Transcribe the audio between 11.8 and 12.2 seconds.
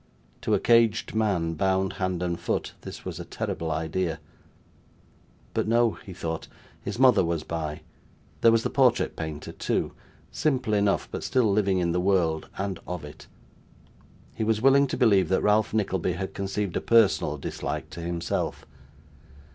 the